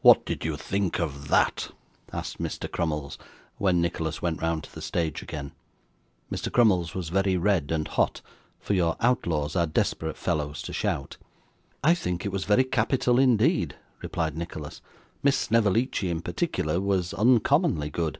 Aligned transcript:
'What 0.00 0.26
did 0.26 0.44
you 0.44 0.56
think 0.56 0.98
of 0.98 1.28
that?' 1.28 1.70
asked 2.12 2.38
Mr. 2.42 2.68
Crummles, 2.68 3.16
when 3.58 3.80
Nicholas 3.80 4.20
went 4.20 4.42
round 4.42 4.64
to 4.64 4.74
the 4.74 4.82
stage 4.82 5.22
again. 5.22 5.52
Mr. 6.32 6.50
Crummles 6.50 6.96
was 6.96 7.10
very 7.10 7.36
red 7.36 7.70
and 7.70 7.86
hot, 7.86 8.22
for 8.58 8.74
your 8.74 8.96
outlaws 8.98 9.54
are 9.54 9.68
desperate 9.68 10.16
fellows 10.16 10.62
to 10.62 10.72
shout. 10.72 11.16
'I 11.84 11.94
think 11.94 12.26
it 12.26 12.32
was 12.32 12.42
very 12.44 12.64
capital 12.64 13.20
indeed,' 13.20 13.76
replied 14.00 14.36
Nicholas; 14.36 14.80
'Miss 15.22 15.36
Snevellicci 15.36 16.10
in 16.10 16.22
particular 16.22 16.80
was 16.80 17.14
uncommonly 17.14 17.88
good. 17.88 18.18